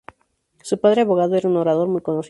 Su 0.63 0.79
padre, 0.79 1.01
abogado, 1.01 1.35
era 1.35 1.47
un 1.47 1.57
orador 1.57 1.87
muy 1.87 2.01
conocido. 2.01 2.19